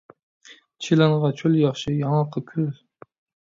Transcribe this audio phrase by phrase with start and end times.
[0.85, 2.73] چىلانغا چۆل ياخشى، ياڭاققا كۆل